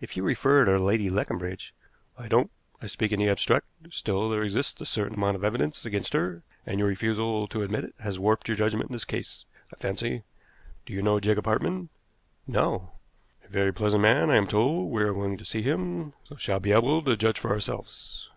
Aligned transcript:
"If 0.00 0.16
you 0.16 0.22
refer 0.22 0.64
to 0.64 0.78
Lady 0.78 1.10
Leconbridge" 1.10 1.74
"I 2.16 2.28
don't. 2.28 2.52
I 2.80 2.86
speak 2.86 3.10
in 3.10 3.18
the 3.18 3.28
abstract. 3.28 3.66
Still, 3.90 4.30
there 4.30 4.44
exists 4.44 4.80
a 4.80 4.86
certain 4.86 5.16
amount 5.16 5.34
of 5.34 5.42
evidence 5.42 5.84
against 5.84 6.12
her, 6.12 6.44
and 6.64 6.78
your 6.78 6.86
refusal 6.86 7.48
to 7.48 7.64
admit 7.64 7.82
it 7.82 7.94
has 7.98 8.16
warped 8.16 8.46
your 8.46 8.56
judgment 8.56 8.90
in 8.90 8.92
this 8.92 9.04
case, 9.04 9.44
I 9.74 9.76
fancy. 9.76 10.22
Do 10.86 10.92
you 10.92 11.02
know 11.02 11.18
Jacob 11.18 11.46
Hartmann?" 11.46 11.88
"No." 12.46 12.92
"A 13.44 13.48
very 13.48 13.72
pleasant 13.72 14.02
man, 14.02 14.30
I 14.30 14.36
am 14.36 14.46
told. 14.46 14.92
We 14.92 15.02
are 15.02 15.12
going 15.12 15.36
to 15.38 15.44
see 15.44 15.62
him, 15.62 16.12
so 16.28 16.36
shall 16.36 16.60
be 16.60 16.70
able 16.70 17.02
to 17.02 17.16
judge 17.16 17.40
for 17.40 17.50
ourselves. 17.50 18.30